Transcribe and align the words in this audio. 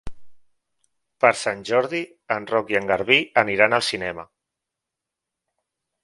Per 1.25 1.29
Sant 1.41 1.59
Jordi 1.69 1.99
en 2.35 2.47
Roc 2.51 2.73
i 2.75 2.79
en 2.79 2.89
Garbí 2.91 3.17
aniran 3.41 3.75
al 3.79 3.83
cinema. 3.89 4.25